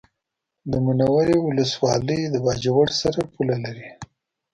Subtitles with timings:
[0.71, 3.89] د منورې ولسوالي د باجوړ سره پوله لري